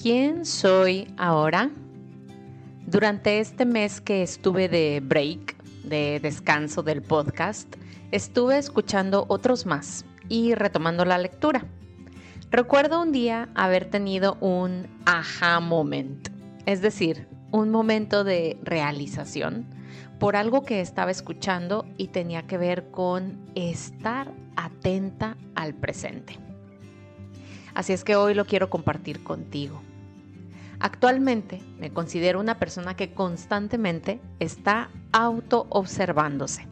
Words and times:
¿Quién 0.00 0.46
soy 0.46 1.12
ahora? 1.16 1.72
Durante 2.86 3.40
este 3.40 3.64
mes 3.64 4.00
que 4.00 4.22
estuve 4.22 4.68
de 4.68 5.00
break, 5.02 5.60
de 5.82 6.20
descanso 6.22 6.84
del 6.84 7.02
podcast, 7.02 7.74
estuve 8.12 8.58
escuchando 8.58 9.24
otros 9.26 9.66
más 9.66 10.04
y 10.28 10.54
retomando 10.54 11.04
la 11.04 11.18
lectura. 11.18 11.66
Recuerdo 12.52 13.02
un 13.02 13.10
día 13.10 13.48
haber 13.56 13.90
tenido 13.90 14.36
un 14.40 14.86
aha 15.04 15.58
moment, 15.58 16.28
es 16.64 16.80
decir, 16.80 17.26
un 17.50 17.72
momento 17.72 18.22
de 18.22 18.56
realización 18.62 19.66
por 20.20 20.36
algo 20.36 20.62
que 20.62 20.80
estaba 20.80 21.10
escuchando 21.10 21.84
y 21.96 22.06
tenía 22.06 22.46
que 22.46 22.56
ver 22.56 22.92
con 22.92 23.36
estar 23.56 24.32
atenta 24.54 25.36
al 25.56 25.74
presente. 25.74 26.47
Así 27.78 27.92
es 27.92 28.02
que 28.02 28.16
hoy 28.16 28.34
lo 28.34 28.44
quiero 28.44 28.70
compartir 28.70 29.22
contigo. 29.22 29.80
Actualmente 30.80 31.60
me 31.78 31.92
considero 31.92 32.40
una 32.40 32.58
persona 32.58 32.96
que 32.96 33.12
constantemente 33.14 34.20
está 34.40 34.90
auto-observándose 35.12 36.66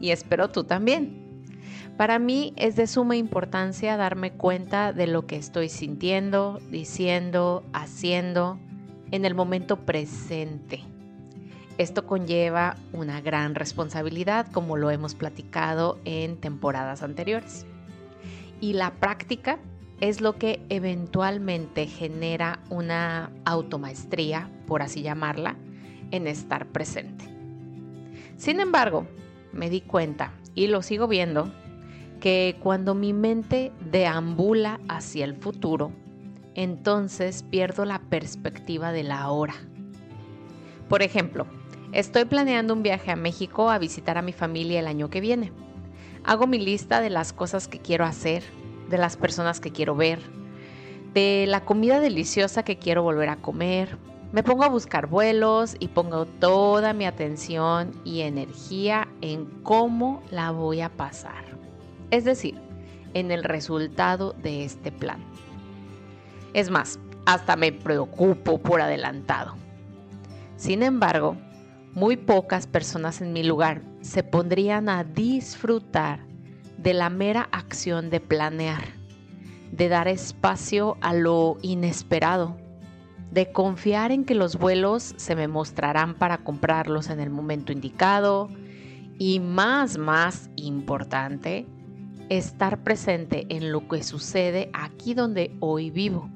y 0.00 0.10
espero 0.10 0.50
tú 0.50 0.64
también. 0.64 1.16
Para 1.96 2.18
mí 2.18 2.52
es 2.56 2.76
de 2.76 2.86
suma 2.86 3.16
importancia 3.16 3.96
darme 3.96 4.32
cuenta 4.32 4.92
de 4.92 5.06
lo 5.06 5.26
que 5.26 5.36
estoy 5.36 5.70
sintiendo, 5.70 6.60
diciendo, 6.70 7.64
haciendo 7.72 8.58
en 9.12 9.24
el 9.24 9.34
momento 9.34 9.78
presente. 9.86 10.82
Esto 11.78 12.06
conlleva 12.06 12.76
una 12.92 13.22
gran 13.22 13.54
responsabilidad, 13.54 14.52
como 14.52 14.76
lo 14.76 14.90
hemos 14.90 15.14
platicado 15.14 15.98
en 16.04 16.36
temporadas 16.36 17.02
anteriores. 17.02 17.64
Y 18.60 18.74
la 18.74 18.90
práctica 18.90 19.58
es 20.00 20.20
lo 20.20 20.36
que 20.36 20.62
eventualmente 20.68 21.86
genera 21.86 22.60
una 22.70 23.30
automaestría, 23.44 24.50
por 24.66 24.82
así 24.82 25.02
llamarla, 25.02 25.56
en 26.10 26.26
estar 26.26 26.66
presente. 26.66 27.26
Sin 28.36 28.60
embargo, 28.60 29.06
me 29.52 29.68
di 29.68 29.82
cuenta, 29.82 30.32
y 30.54 30.68
lo 30.68 30.82
sigo 30.82 31.06
viendo, 31.06 31.52
que 32.20 32.56
cuando 32.60 32.94
mi 32.94 33.12
mente 33.12 33.72
deambula 33.90 34.80
hacia 34.88 35.24
el 35.24 35.34
futuro, 35.34 35.92
entonces 36.54 37.42
pierdo 37.42 37.84
la 37.84 38.00
perspectiva 38.00 38.92
de 38.92 39.02
la 39.02 39.30
hora. 39.30 39.54
Por 40.88 41.02
ejemplo, 41.02 41.46
estoy 41.92 42.24
planeando 42.24 42.74
un 42.74 42.82
viaje 42.82 43.10
a 43.10 43.16
México 43.16 43.70
a 43.70 43.78
visitar 43.78 44.18
a 44.18 44.22
mi 44.22 44.32
familia 44.32 44.80
el 44.80 44.86
año 44.86 45.10
que 45.10 45.20
viene. 45.20 45.52
Hago 46.24 46.46
mi 46.46 46.58
lista 46.58 47.00
de 47.00 47.10
las 47.10 47.32
cosas 47.32 47.68
que 47.68 47.78
quiero 47.78 48.04
hacer, 48.04 48.42
de 48.90 48.98
las 48.98 49.16
personas 49.16 49.60
que 49.60 49.70
quiero 49.70 49.94
ver, 49.94 50.18
de 51.14 51.46
la 51.48 51.64
comida 51.64 52.00
deliciosa 52.00 52.62
que 52.62 52.78
quiero 52.78 53.02
volver 53.02 53.30
a 53.30 53.36
comer. 53.36 53.96
Me 54.32 54.42
pongo 54.42 54.64
a 54.64 54.68
buscar 54.68 55.06
vuelos 55.06 55.76
y 55.80 55.88
pongo 55.88 56.26
toda 56.26 56.92
mi 56.92 57.06
atención 57.06 57.92
y 58.04 58.20
energía 58.20 59.08
en 59.22 59.46
cómo 59.62 60.22
la 60.30 60.50
voy 60.50 60.82
a 60.82 60.90
pasar. 60.90 61.44
Es 62.10 62.24
decir, 62.24 62.60
en 63.14 63.30
el 63.30 63.42
resultado 63.42 64.34
de 64.34 64.64
este 64.64 64.92
plan. 64.92 65.20
Es 66.52 66.70
más, 66.70 66.98
hasta 67.26 67.56
me 67.56 67.72
preocupo 67.72 68.58
por 68.58 68.80
adelantado. 68.80 69.54
Sin 70.56 70.82
embargo, 70.82 71.36
muy 71.92 72.16
pocas 72.16 72.66
personas 72.66 73.20
en 73.20 73.32
mi 73.32 73.42
lugar 73.42 73.82
se 74.00 74.22
pondrían 74.22 74.88
a 74.88 75.02
disfrutar 75.02 76.29
de 76.82 76.94
la 76.94 77.10
mera 77.10 77.48
acción 77.52 78.08
de 78.08 78.20
planear, 78.20 78.82
de 79.70 79.90
dar 79.90 80.08
espacio 80.08 80.96
a 81.02 81.12
lo 81.12 81.58
inesperado, 81.60 82.56
de 83.30 83.52
confiar 83.52 84.12
en 84.12 84.24
que 84.24 84.34
los 84.34 84.56
vuelos 84.56 85.14
se 85.18 85.36
me 85.36 85.46
mostrarán 85.46 86.14
para 86.14 86.38
comprarlos 86.38 87.10
en 87.10 87.20
el 87.20 87.28
momento 87.28 87.70
indicado 87.70 88.48
y 89.18 89.40
más, 89.40 89.98
más 89.98 90.48
importante, 90.56 91.66
estar 92.30 92.82
presente 92.82 93.46
en 93.50 93.72
lo 93.72 93.86
que 93.86 94.02
sucede 94.02 94.70
aquí 94.72 95.12
donde 95.12 95.54
hoy 95.60 95.90
vivo, 95.90 96.30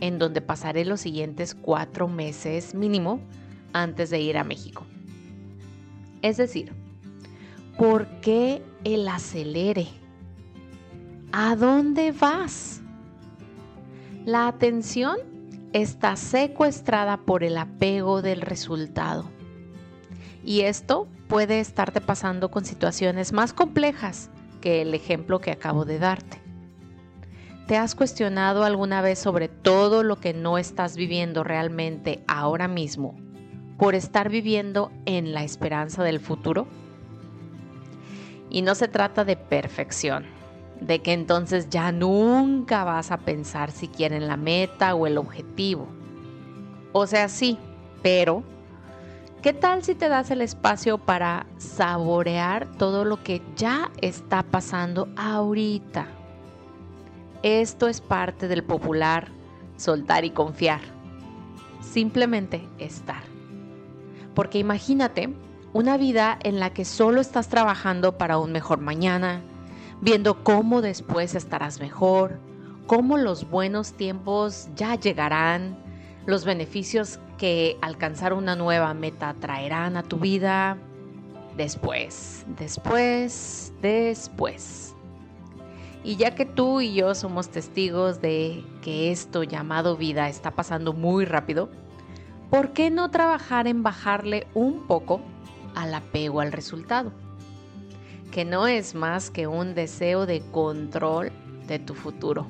en 0.00 0.18
donde 0.18 0.40
pasaré 0.40 0.86
los 0.86 1.02
siguientes 1.02 1.54
cuatro 1.54 2.08
meses 2.08 2.74
mínimo 2.74 3.20
antes 3.74 4.08
de 4.08 4.20
ir 4.20 4.38
a 4.38 4.44
México. 4.44 4.86
Es 6.22 6.38
decir, 6.38 6.72
¿por 7.76 8.06
qué 8.20 8.62
el 8.84 9.08
acelere. 9.08 9.88
¿A 11.32 11.56
dónde 11.56 12.12
vas? 12.12 12.80
La 14.24 14.46
atención 14.46 15.16
está 15.72 16.16
secuestrada 16.16 17.16
por 17.16 17.42
el 17.42 17.58
apego 17.58 18.22
del 18.22 18.40
resultado. 18.40 19.28
Y 20.44 20.60
esto 20.60 21.08
puede 21.26 21.58
estarte 21.58 22.00
pasando 22.00 22.50
con 22.50 22.64
situaciones 22.64 23.32
más 23.32 23.52
complejas 23.52 24.30
que 24.60 24.82
el 24.82 24.94
ejemplo 24.94 25.40
que 25.40 25.50
acabo 25.50 25.84
de 25.84 25.98
darte. 25.98 26.40
¿Te 27.66 27.76
has 27.76 27.94
cuestionado 27.94 28.62
alguna 28.62 29.00
vez 29.00 29.18
sobre 29.18 29.48
todo 29.48 30.02
lo 30.02 30.20
que 30.20 30.34
no 30.34 30.58
estás 30.58 30.96
viviendo 30.96 31.42
realmente 31.42 32.22
ahora 32.28 32.68
mismo 32.68 33.16
por 33.78 33.94
estar 33.94 34.28
viviendo 34.28 34.92
en 35.06 35.32
la 35.32 35.42
esperanza 35.42 36.04
del 36.04 36.20
futuro? 36.20 36.68
Y 38.54 38.62
no 38.62 38.76
se 38.76 38.86
trata 38.86 39.24
de 39.24 39.34
perfección, 39.34 40.26
de 40.80 41.02
que 41.02 41.12
entonces 41.12 41.70
ya 41.70 41.90
nunca 41.90 42.84
vas 42.84 43.10
a 43.10 43.16
pensar 43.16 43.72
siquiera 43.72 44.14
en 44.14 44.28
la 44.28 44.36
meta 44.36 44.94
o 44.94 45.08
el 45.08 45.18
objetivo. 45.18 45.88
O 46.92 47.08
sea, 47.08 47.28
sí, 47.28 47.58
pero 48.00 48.44
¿qué 49.42 49.54
tal 49.54 49.82
si 49.82 49.96
te 49.96 50.08
das 50.08 50.30
el 50.30 50.40
espacio 50.40 50.98
para 50.98 51.46
saborear 51.58 52.70
todo 52.78 53.04
lo 53.04 53.24
que 53.24 53.42
ya 53.56 53.90
está 54.00 54.44
pasando 54.44 55.08
ahorita? 55.16 56.06
Esto 57.42 57.88
es 57.88 58.00
parte 58.00 58.46
del 58.46 58.62
popular 58.62 59.32
soltar 59.76 60.24
y 60.24 60.30
confiar. 60.30 60.80
Simplemente 61.80 62.68
estar. 62.78 63.24
Porque 64.32 64.60
imagínate 64.60 65.34
una 65.74 65.96
vida 65.96 66.38
en 66.44 66.60
la 66.60 66.72
que 66.72 66.84
solo 66.84 67.20
estás 67.20 67.48
trabajando 67.48 68.16
para 68.16 68.38
un 68.38 68.52
mejor 68.52 68.78
mañana, 68.78 69.42
viendo 70.00 70.44
cómo 70.44 70.80
después 70.80 71.34
estarás 71.34 71.80
mejor, 71.80 72.38
cómo 72.86 73.18
los 73.18 73.50
buenos 73.50 73.92
tiempos 73.94 74.68
ya 74.76 74.94
llegarán, 74.94 75.76
los 76.26 76.44
beneficios 76.44 77.18
que 77.38 77.76
alcanzar 77.82 78.34
una 78.34 78.54
nueva 78.54 78.94
meta 78.94 79.34
traerán 79.40 79.96
a 79.96 80.04
tu 80.04 80.18
vida 80.18 80.78
después, 81.56 82.46
después, 82.56 83.72
después. 83.82 84.94
Y 86.04 86.14
ya 86.14 86.36
que 86.36 86.46
tú 86.46 86.82
y 86.82 86.94
yo 86.94 87.16
somos 87.16 87.48
testigos 87.48 88.20
de 88.20 88.64
que 88.80 89.10
esto 89.10 89.42
llamado 89.42 89.96
vida 89.96 90.28
está 90.28 90.52
pasando 90.52 90.92
muy 90.92 91.24
rápido, 91.24 91.68
¿por 92.48 92.72
qué 92.72 92.90
no 92.90 93.10
trabajar 93.10 93.66
en 93.66 93.82
bajarle 93.82 94.46
un 94.54 94.86
poco 94.86 95.20
al 95.74 95.94
apego 95.94 96.40
al 96.40 96.52
resultado, 96.52 97.12
que 98.30 98.44
no 98.44 98.66
es 98.66 98.94
más 98.94 99.30
que 99.30 99.46
un 99.46 99.74
deseo 99.74 100.26
de 100.26 100.40
control 100.50 101.32
de 101.66 101.78
tu 101.78 101.94
futuro, 101.94 102.46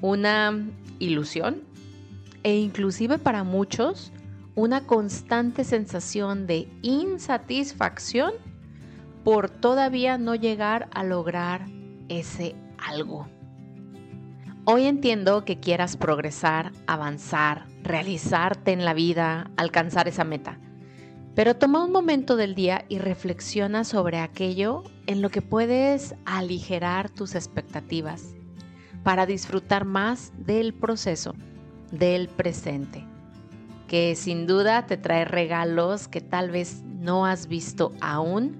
una 0.00 0.66
ilusión 0.98 1.62
e 2.42 2.56
inclusive 2.56 3.18
para 3.18 3.44
muchos 3.44 4.12
una 4.54 4.86
constante 4.86 5.64
sensación 5.64 6.46
de 6.46 6.68
insatisfacción 6.82 8.32
por 9.24 9.50
todavía 9.50 10.18
no 10.18 10.34
llegar 10.34 10.88
a 10.92 11.02
lograr 11.02 11.66
ese 12.08 12.54
algo. 12.78 13.26
Hoy 14.66 14.84
entiendo 14.84 15.44
que 15.44 15.60
quieras 15.60 15.96
progresar, 15.96 16.72
avanzar, 16.86 17.66
realizarte 17.82 18.72
en 18.72 18.84
la 18.84 18.94
vida, 18.94 19.50
alcanzar 19.56 20.08
esa 20.08 20.24
meta. 20.24 20.58
Pero 21.34 21.56
toma 21.56 21.84
un 21.84 21.90
momento 21.90 22.36
del 22.36 22.54
día 22.54 22.84
y 22.88 22.98
reflexiona 22.98 23.84
sobre 23.84 24.18
aquello 24.18 24.84
en 25.06 25.20
lo 25.20 25.30
que 25.30 25.42
puedes 25.42 26.14
aligerar 26.24 27.10
tus 27.10 27.34
expectativas 27.34 28.34
para 29.02 29.26
disfrutar 29.26 29.84
más 29.84 30.32
del 30.38 30.72
proceso, 30.72 31.34
del 31.90 32.28
presente, 32.28 33.04
que 33.88 34.14
sin 34.14 34.46
duda 34.46 34.86
te 34.86 34.96
trae 34.96 35.24
regalos 35.24 36.06
que 36.06 36.20
tal 36.20 36.50
vez 36.50 36.82
no 36.84 37.26
has 37.26 37.48
visto 37.48 37.92
aún 38.00 38.56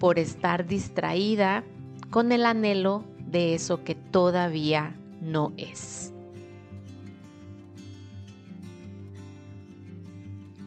por 0.00 0.18
estar 0.18 0.66
distraída 0.66 1.64
con 2.10 2.32
el 2.32 2.46
anhelo 2.46 3.04
de 3.18 3.54
eso 3.54 3.84
que 3.84 3.94
todavía 3.94 4.94
no 5.20 5.52
es. 5.56 6.12